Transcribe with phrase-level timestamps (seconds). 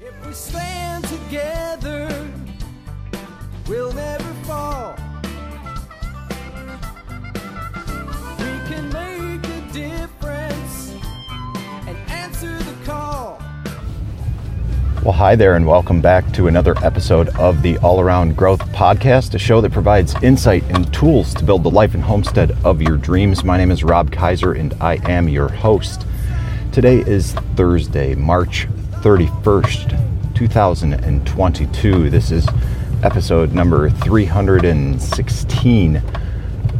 [0.00, 2.08] If we stand together,
[3.66, 4.94] we'll never fall.
[8.38, 10.94] We can make a difference
[11.88, 13.42] and answer the call.
[15.02, 19.34] Well, hi there, and welcome back to another episode of the All Around Growth Podcast,
[19.34, 22.98] a show that provides insight and tools to build the life and homestead of your
[22.98, 23.42] dreams.
[23.42, 26.06] My name is Rob Kaiser, and I am your host.
[26.70, 28.68] Today is Thursday, March
[29.02, 32.10] 31st, 2022.
[32.10, 32.48] This is
[33.04, 36.02] episode number 316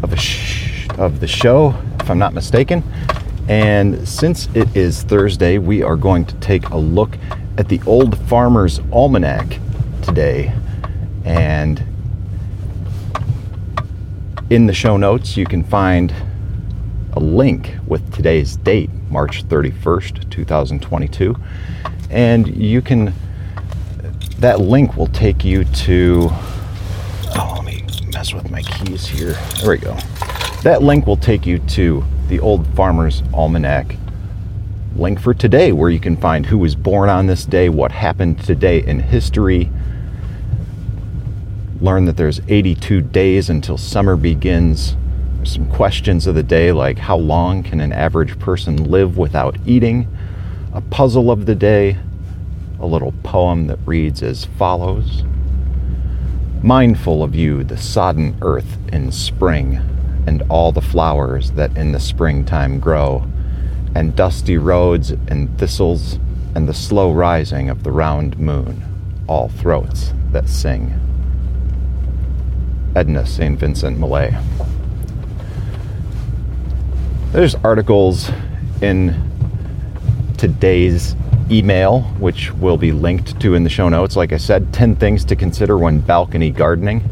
[0.03, 2.83] of, sh- of the show, if I'm not mistaken.
[3.49, 7.17] And since it is Thursday, we are going to take a look
[7.57, 9.61] at the Old Farmer's Almanac
[10.03, 10.53] today.
[11.25, 11.81] And
[14.51, 16.13] in the show notes, you can find
[17.13, 21.37] a link with today's date, March 31st, 2022.
[22.11, 23.13] And you can,
[24.39, 29.33] that link will take you to, oh, let me mess with my keys here.
[29.61, 29.97] There we go.
[30.63, 33.97] That link will take you to the Old Farmer's Almanac
[34.97, 38.41] link for today, where you can find who was born on this day, what happened
[38.45, 39.71] today in history,
[41.81, 44.97] learn that there's 82 days until summer begins.
[45.37, 49.57] There's some questions of the day like how long can an average person live without
[49.65, 50.09] eating?
[50.73, 51.99] A puzzle of the day,
[52.81, 55.25] a little poem that reads as follows
[56.63, 59.77] Mindful of you, the sodden earth in spring,
[60.27, 63.25] and all the flowers that in the springtime grow,
[63.95, 66.19] and dusty roads and thistles,
[66.57, 68.83] and the slow rising of the round moon,
[69.29, 70.93] all throats that sing.
[72.97, 73.57] Edna St.
[73.57, 74.37] Vincent Millay.
[77.31, 78.33] There's articles
[78.83, 79.15] in
[80.37, 81.15] today's
[81.51, 84.17] email, which will be linked to in the show notes.
[84.17, 87.03] Like I said, 10 things to consider when balcony gardening,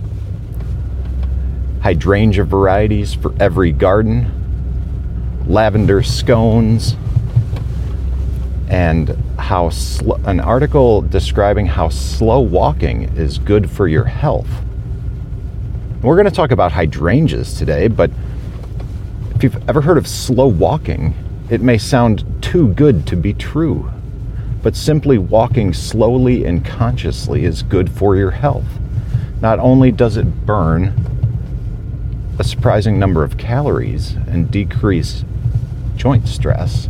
[1.82, 4.30] hydrangea varieties for every garden,
[5.46, 6.96] lavender scones,
[8.68, 14.48] and how sl- an article describing how slow walking is good for your health.
[16.02, 18.10] We're going to talk about hydrangeas today, but
[19.34, 21.14] if you've ever heard of slow walking,
[21.48, 23.90] it may sound too good to be true.
[24.66, 28.66] But simply walking slowly and consciously is good for your health.
[29.40, 30.92] Not only does it burn
[32.40, 35.24] a surprising number of calories and decrease
[35.94, 36.88] joint stress,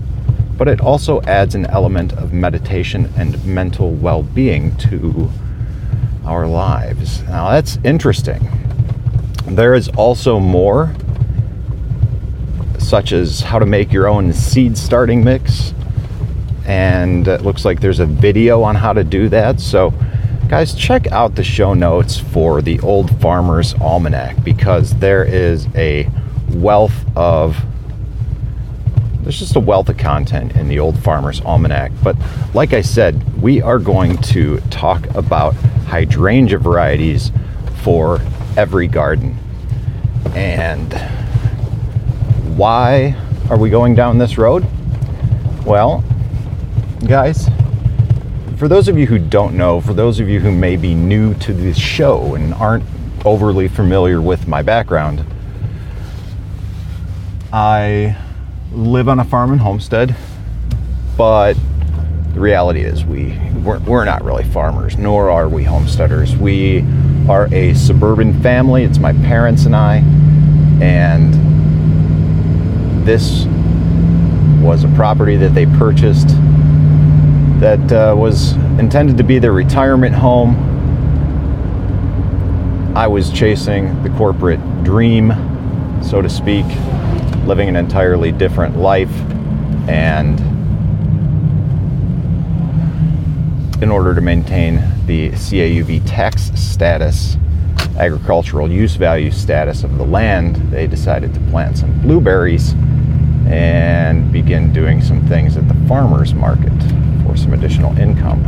[0.57, 5.31] but it also adds an element of meditation and mental well being to
[6.25, 7.25] our lives.
[7.25, 8.49] Now, that's interesting.
[9.49, 10.95] There is also more,
[12.79, 15.75] such as how to make your own seed starting mix.
[16.67, 19.61] And it looks like there's a video on how to do that.
[19.61, 19.95] So,
[20.49, 26.11] guys, check out the show notes for the Old Farmer's Almanac because there is a
[26.51, 27.57] wealth of
[29.23, 31.91] there's just a wealth of content in the Old Farmer's Almanac.
[32.01, 32.17] But
[32.55, 35.55] like I said, we are going to talk about
[35.89, 37.33] hydrangea varieties
[37.83, 38.21] for
[38.57, 39.37] every garden.
[40.37, 40.93] And
[42.57, 43.17] why
[43.51, 44.65] are we going down this road?
[45.65, 46.05] Well,
[47.07, 47.49] guys,
[48.57, 51.35] for those of you who don't know, for those of you who may be new
[51.35, 52.83] to this show and aren't
[53.25, 55.25] overly familiar with my background,
[57.53, 58.17] I
[58.73, 60.17] live on a farm and homestead,
[61.17, 61.55] but
[62.35, 66.37] the reality is we we're, we're not really farmers, nor are we homesteaders.
[66.37, 66.85] We
[67.29, 68.83] are a suburban family.
[68.83, 69.99] It's my parents and I,
[70.83, 71.35] and
[73.07, 73.45] this
[74.61, 76.31] was a property that they purchased
[77.61, 80.55] that uh, was intended to be their retirement home.
[82.95, 85.33] I was chasing the corporate dream,
[86.03, 86.67] so to speak,
[87.47, 89.13] living an entirely different life,
[89.89, 90.39] and
[93.83, 94.77] in order to maintain
[95.07, 97.39] the CAUV tax status,
[97.99, 102.75] agricultural use value status of the land, they decided to plant some blueberries
[103.49, 106.73] and begin doing some things at the farmer's market
[107.37, 108.45] some additional income.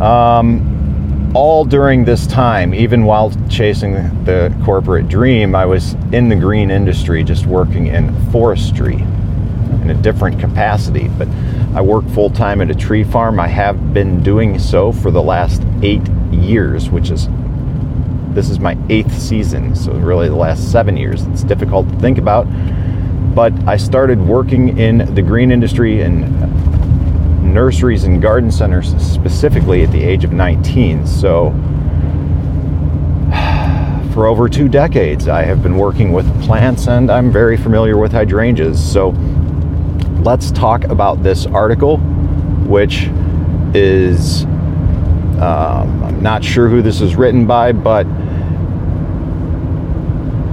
[0.00, 3.92] Um, all during this time, even while chasing
[4.24, 9.94] the corporate dream, I was in the green industry just working in forestry in a
[9.94, 11.08] different capacity.
[11.08, 11.28] But
[11.74, 13.38] I work full time at a tree farm.
[13.38, 17.28] I have been doing so for the last eight years, which is
[18.34, 21.24] this is my eighth season, so really the last seven years.
[21.26, 22.44] It's difficult to think about,
[23.34, 26.22] but I started working in the green industry in
[27.40, 31.06] nurseries and garden centers specifically at the age of 19.
[31.06, 31.50] So,
[34.12, 38.12] for over two decades, I have been working with plants and I'm very familiar with
[38.12, 38.78] hydrangeas.
[38.78, 39.10] So,
[40.22, 41.98] let's talk about this article,
[42.66, 43.04] which
[43.74, 44.44] is,
[45.40, 48.06] um, I'm not sure who this is written by, but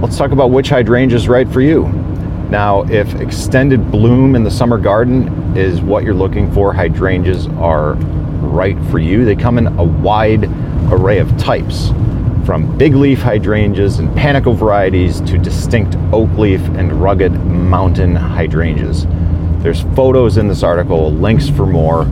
[0.00, 2.05] let's talk about which hydrangea is right for you.
[2.50, 7.94] Now, if extended bloom in the summer garden is what you're looking for, hydrangeas are
[7.94, 9.24] right for you.
[9.24, 10.44] They come in a wide
[10.92, 11.88] array of types,
[12.46, 19.06] from big leaf hydrangeas and panicle varieties to distinct oak leaf and rugged mountain hydrangeas.
[19.62, 22.02] There's photos in this article, links for more.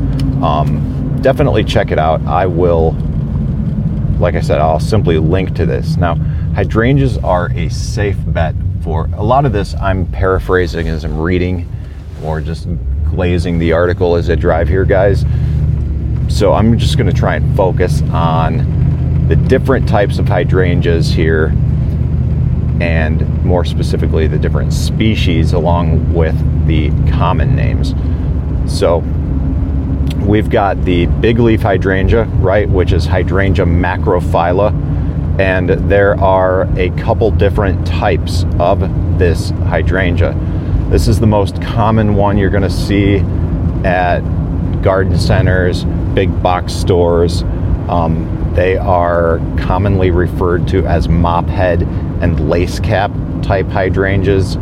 [0.42, 2.20] Um, definitely check it out.
[2.26, 2.96] I will,
[4.19, 5.96] like I said, I'll simply link to this.
[5.96, 6.16] Now,
[6.56, 9.75] hydrangeas are a safe bet for a lot of this.
[9.76, 11.66] I'm paraphrasing as I'm reading
[12.22, 12.69] or just
[13.10, 15.25] glazing the article as I drive here, guys.
[16.28, 21.46] So I'm just going to try and focus on the different types of hydrangeas here
[22.81, 26.36] and more specifically the different species along with
[26.66, 27.94] the common names.
[28.66, 28.98] So
[30.26, 34.72] we've got the big leaf hydrangea, right, which is Hydrangea macrophylla,
[35.38, 38.81] and there are a couple different types of
[39.19, 40.32] this hydrangea.
[40.90, 43.16] This is the most common one you're going to see
[43.84, 44.20] at
[44.82, 45.84] garden centers,
[46.14, 47.42] big box stores.
[47.88, 53.10] Um, they are commonly referred to as mop head and lace cap
[53.42, 54.56] type hydrangeas.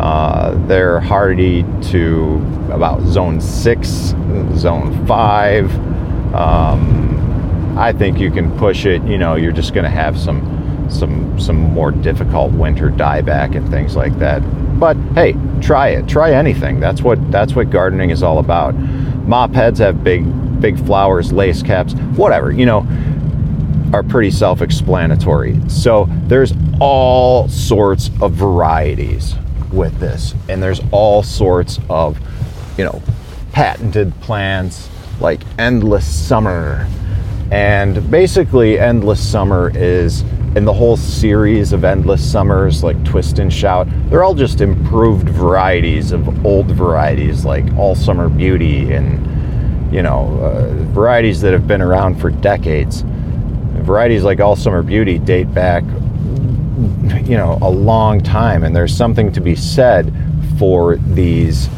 [0.00, 2.34] Uh, they're hardy to
[2.72, 3.88] about zone six,
[4.56, 5.72] zone five.
[6.34, 7.11] Um,
[7.76, 9.02] I think you can push it.
[9.04, 13.68] You know, you're just going to have some some some more difficult winter dieback and
[13.70, 14.40] things like that.
[14.78, 16.08] But hey, try it.
[16.08, 16.80] Try anything.
[16.80, 18.74] That's what that's what gardening is all about.
[18.74, 20.24] Mop heads have big
[20.60, 22.52] big flowers, lace caps, whatever.
[22.52, 22.86] You know,
[23.92, 25.60] are pretty self-explanatory.
[25.68, 29.34] So there's all sorts of varieties
[29.72, 32.18] with this, and there's all sorts of
[32.76, 33.02] you know
[33.52, 34.88] patented plants
[35.20, 36.88] like endless summer
[37.52, 40.22] and basically endless summer is
[40.56, 45.28] in the whole series of endless summers like twist and shout they're all just improved
[45.28, 49.32] varieties of old varieties like all summer beauty and
[49.92, 53.04] you know uh, varieties that have been around for decades.
[53.82, 55.82] Varieties like all summer beauty date back
[57.24, 60.12] you know a long time and there's something to be said
[60.58, 61.68] for these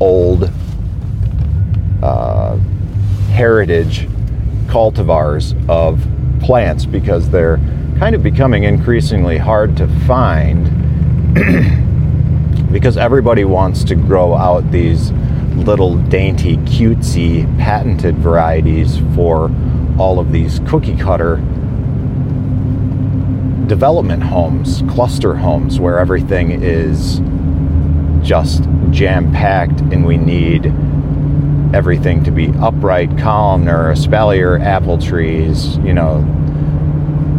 [0.00, 0.50] old
[2.02, 2.56] uh,
[3.30, 4.08] heritage
[4.70, 6.06] cultivars of
[6.40, 7.58] plants because they're
[7.98, 10.64] kind of becoming increasingly hard to find
[12.72, 15.12] because everybody wants to grow out these
[15.56, 19.50] little dainty, cutesy, patented varieties for
[19.98, 21.36] all of these cookie cutter
[23.66, 27.20] development homes, cluster homes, where everything is
[28.26, 30.72] just jam packed and we need
[31.72, 36.24] everything to be upright, columnar, espalier, apple trees, you know,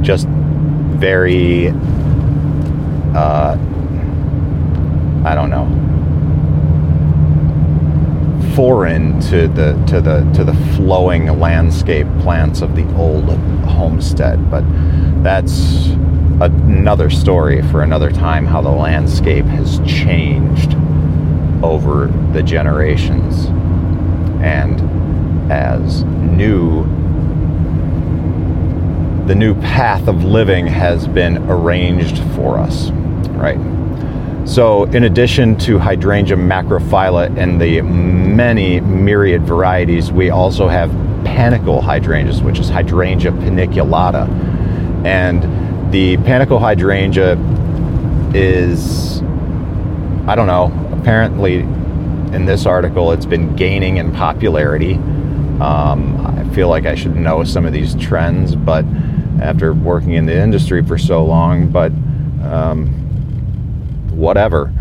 [0.02, 1.70] just very,
[3.16, 3.58] uh,
[5.26, 5.68] I don't know,
[8.56, 13.30] foreign to the to the to the flowing landscape plants of the old
[13.66, 14.50] homestead.
[14.50, 14.64] But
[15.24, 15.88] that's
[16.42, 18.46] another story for another time.
[18.46, 20.76] How the landscape has changed
[21.64, 23.48] over the generations,
[24.42, 26.84] and as new
[29.28, 32.90] the new path of living has been arranged for us,
[33.32, 33.60] right?
[34.46, 40.90] So, in addition to Hydrangea macrophylla and the many myriad varieties, we also have
[41.24, 44.28] panicle hydrangeas, which is Hydrangea paniculata.
[45.06, 45.44] And
[45.94, 47.38] the panicle hydrangea
[48.34, 49.22] is,
[50.28, 51.64] I don't know, apparently
[52.34, 54.96] in this article, it's been gaining in popularity.
[55.62, 58.86] Um, I feel like I should know some of these trends, but
[59.42, 61.92] after working in the industry for so long, but
[62.44, 62.88] um,
[64.12, 64.72] whatever.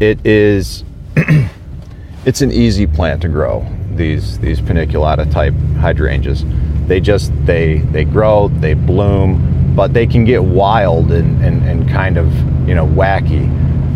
[0.00, 0.84] It is.
[2.24, 3.66] it's an easy plant to grow.
[3.94, 6.44] These these paniculata type hydrangeas.
[6.86, 11.88] They just they they grow, they bloom, but they can get wild and, and, and
[11.88, 12.32] kind of
[12.68, 13.46] you know wacky.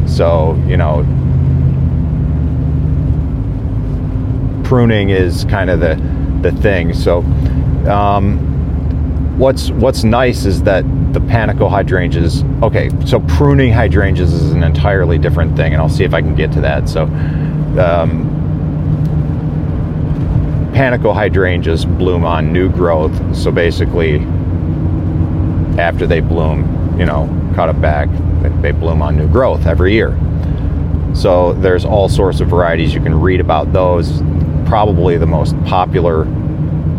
[0.09, 1.03] So you know
[4.65, 5.95] pruning is kind of the
[6.43, 6.93] the thing.
[6.95, 7.19] So
[7.89, 14.65] um, what's what's nice is that the panicle hydrangeas okay so pruning hydrangeas is an
[14.65, 17.05] entirely different thing and i'll see if i can get to that so
[17.79, 18.35] um,
[20.75, 23.37] panicle hydrangeas bloom on new growth.
[23.37, 24.19] So basically,
[25.79, 28.09] after they bloom, you know, cut it back,
[28.61, 30.19] they bloom on new growth every year.
[31.15, 32.93] So there's all sorts of varieties.
[32.93, 34.21] You can read about those.
[34.75, 36.25] Probably the most popular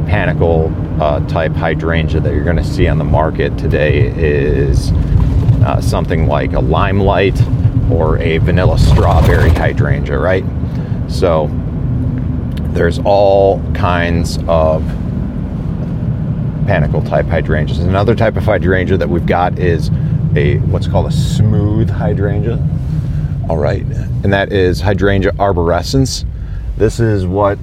[0.07, 5.81] panicle uh, type hydrangea that you're going to see on the market today is uh,
[5.81, 7.37] something like a limelight
[7.91, 10.45] or a vanilla strawberry hydrangea, right?
[11.09, 11.49] So
[12.69, 14.81] there's all kinds of
[16.67, 17.79] panicle type hydrangeas.
[17.79, 19.89] Another type of hydrangea that we've got is
[20.37, 22.57] a what's called a smooth hydrangea.
[23.49, 23.83] All right,
[24.23, 26.23] and that is hydrangea arborescens.
[26.77, 27.57] This is what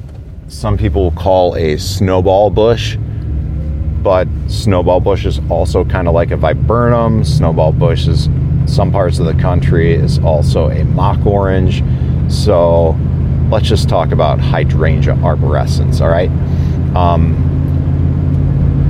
[0.49, 2.97] some people call a snowball bush,
[4.03, 7.23] but snowball bush is also kind of like a viburnum.
[7.23, 8.31] Snowball bush is
[8.65, 11.85] some parts of the country is also a mock orange.
[12.33, 12.99] So
[13.51, 16.01] let's just talk about hydrangea arborescens.
[16.01, 16.31] All right.
[16.97, 17.37] Um,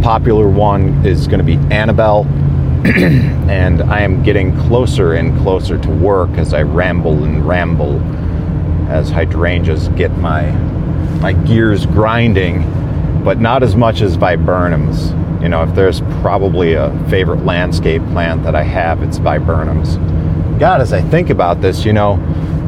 [0.05, 2.27] popular one is going to be Annabelle.
[2.85, 8.01] and I am getting closer and closer to work as I ramble and ramble
[8.93, 10.51] as hydrangeas get my
[11.21, 12.63] my gears grinding,
[13.25, 15.19] but not as much as viburnums.
[15.43, 19.99] You know, if there's probably a favorite landscape plant that I have, it's viburnums.
[20.59, 22.15] God, as I think about this, you know,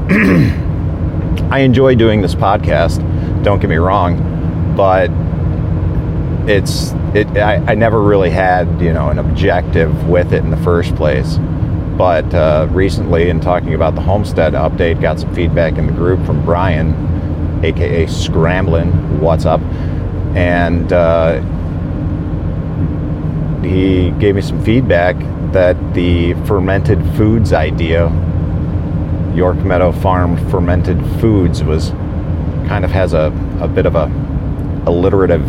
[1.50, 2.98] I enjoy doing this podcast.
[3.44, 5.10] Don't get me wrong, but
[6.48, 10.58] it's it I, I, never really had you know an objective with it in the
[10.58, 11.38] first place
[11.96, 16.24] but uh, recently in talking about the homestead update got some feedback in the group
[16.26, 16.92] from brian
[17.64, 19.60] aka scramblin what's up
[20.34, 21.40] and uh,
[23.62, 25.16] he gave me some feedback
[25.52, 28.08] that the fermented foods idea
[29.34, 31.90] york meadow farm fermented foods was
[32.68, 34.06] kind of has a, a bit of a
[34.86, 35.44] alliterative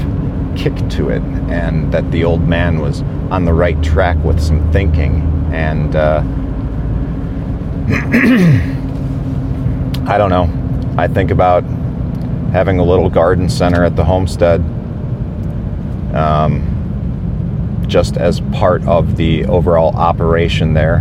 [0.56, 4.72] kick to it, and that the old man was on the right track with some
[4.72, 5.35] thinking.
[5.52, 6.22] And uh,
[10.10, 10.50] I don't know.
[10.98, 11.64] I think about
[12.52, 14.62] having a little garden center at the homestead
[16.16, 20.98] um, just as part of the overall operation there,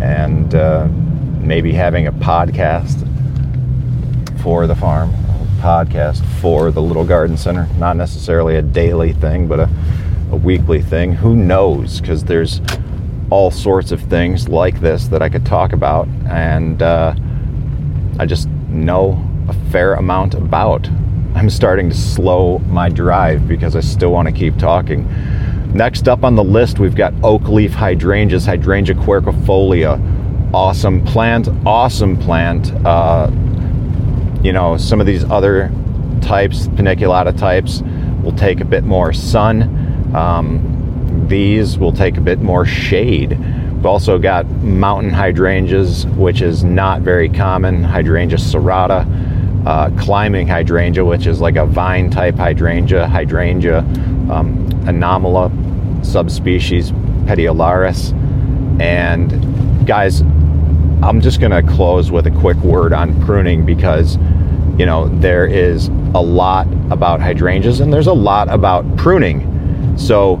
[0.00, 0.88] and uh,
[1.40, 3.08] maybe having a podcast
[4.42, 5.12] for the farm
[5.60, 7.68] podcast for the Little Garden Center.
[7.78, 9.70] Not necessarily a daily thing, but a,
[10.32, 11.12] a weekly thing.
[11.12, 12.00] Who knows?
[12.00, 12.60] Because there's
[13.32, 17.14] all sorts of things like this that I could talk about, and uh,
[18.18, 20.86] I just know a fair amount about.
[21.34, 25.08] I'm starting to slow my drive because I still want to keep talking.
[25.72, 29.98] Next up on the list, we've got oak leaf hydrangeas, Hydrangea quercifolia.
[30.52, 32.70] Awesome plant, awesome plant.
[32.84, 33.30] Uh,
[34.42, 35.72] you know, some of these other
[36.20, 37.80] types, paniculata types,
[38.22, 40.14] will take a bit more sun.
[40.14, 40.71] Um,
[41.28, 43.38] these will take a bit more shade.
[43.38, 51.04] We've also got mountain hydrangeas, which is not very common, hydrangea serrata, uh, climbing hydrangea,
[51.04, 53.78] which is like a vine type hydrangea, hydrangea
[54.30, 55.50] um, anomala
[56.04, 56.92] subspecies
[57.26, 58.12] petiolaris.
[58.80, 60.20] And guys,
[61.02, 64.16] I'm just going to close with a quick word on pruning because,
[64.78, 69.96] you know, there is a lot about hydrangeas and there's a lot about pruning.
[69.98, 70.36] So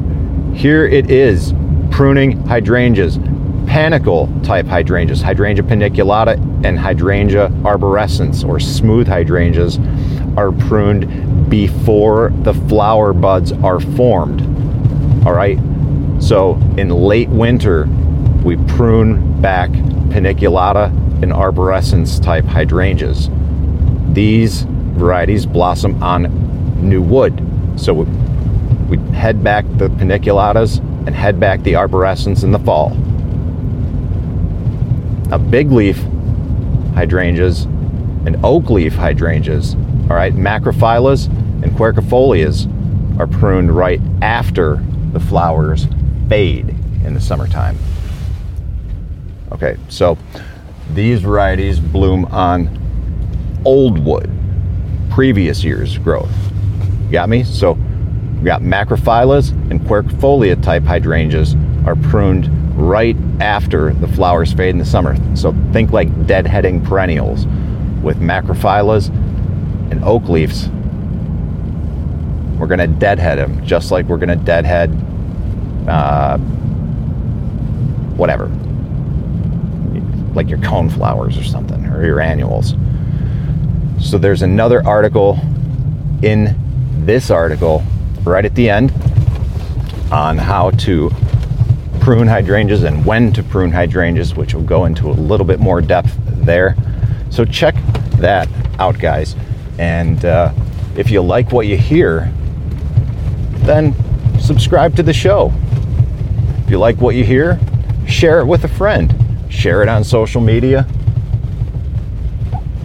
[0.54, 1.52] here it is
[1.90, 3.18] pruning hydrangeas,
[3.66, 9.78] panicle type hydrangeas, hydrangea paniculata and hydrangea arborescens or smooth hydrangeas
[10.36, 14.40] are pruned before the flower buds are formed.
[15.26, 15.58] All right.
[16.20, 17.86] So in late winter,
[18.44, 20.86] we prune back paniculata
[21.22, 23.28] and arborescens type hydrangeas.
[24.14, 26.24] These varieties blossom on
[26.88, 27.40] new wood.
[27.76, 28.06] So
[28.92, 32.90] we, head back the paniculatas and head back the arborescens in the fall.
[35.30, 35.96] Now, big leaf
[36.94, 37.64] hydrangeas
[38.26, 39.74] and oak leaf hydrangeas,
[40.10, 41.28] all right, macrophyllus
[41.62, 42.68] and quercifolias
[43.18, 45.86] are pruned right after the flowers
[46.28, 46.68] fade
[47.04, 47.78] in the summertime.
[49.52, 50.18] Okay, so
[50.92, 52.68] these varieties bloom on
[53.64, 54.30] old wood,
[55.10, 56.34] previous year's growth.
[57.10, 57.42] got me?
[57.42, 57.78] So
[58.42, 61.54] we got macrophyllus and quercifolia type hydrangeas
[61.86, 65.14] are pruned right after the flowers fade in the summer.
[65.36, 67.46] So think like deadheading perennials
[68.02, 69.10] with macrophyllus
[69.92, 70.68] and oak leaves.
[72.58, 74.90] We're going to deadhead them just like we're going to deadhead
[75.88, 76.38] uh,
[78.16, 78.48] whatever,
[80.34, 82.74] like your cone flowers or something, or your annuals.
[84.00, 85.38] So there's another article
[86.22, 86.56] in
[87.06, 87.84] this article
[88.24, 88.92] right at the end
[90.12, 91.10] on how to
[92.00, 95.80] prune hydrangeas and when to prune hydrangeas, which will go into a little bit more
[95.80, 96.76] depth there.
[97.30, 97.74] So check
[98.16, 98.48] that
[98.78, 99.36] out, guys.
[99.78, 100.52] And uh,
[100.96, 102.32] if you like what you hear,
[103.60, 103.94] then
[104.40, 105.52] subscribe to the show.
[106.64, 107.60] If you like what you hear,
[108.06, 109.14] share it with a friend,
[109.48, 110.86] share it on social media.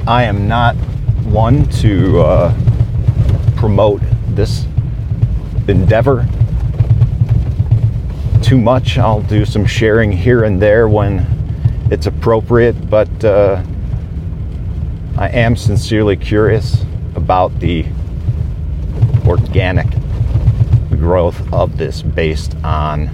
[0.05, 0.75] I am not
[1.25, 2.53] one to uh,
[3.57, 4.65] promote this
[5.67, 6.27] endeavor
[8.41, 8.97] too much.
[8.97, 11.25] I'll do some sharing here and there when
[11.91, 13.61] it's appropriate, but uh,
[15.17, 17.85] I am sincerely curious about the
[19.25, 19.87] organic
[20.91, 23.09] growth of this based on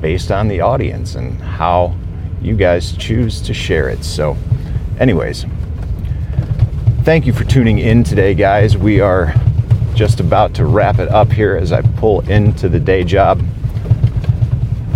[0.00, 1.94] based on the audience and how
[2.42, 4.04] you guys choose to share it.
[4.04, 4.36] So,
[4.98, 5.46] anyways,
[7.04, 8.76] thank you for tuning in today, guys.
[8.76, 9.34] We are
[10.00, 13.38] just about to wrap it up here as I pull into the day job.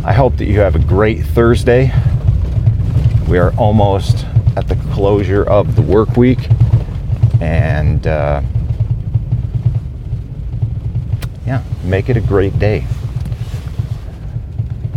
[0.02, 1.92] I hope that you have a great Thursday.
[3.28, 4.24] We are almost
[4.56, 6.48] at the closure of the work week,
[7.42, 8.40] and uh,
[11.44, 12.86] yeah, make it a great day.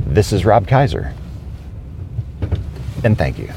[0.05, 1.13] This is Rob Kaiser,
[3.03, 3.49] and thank you.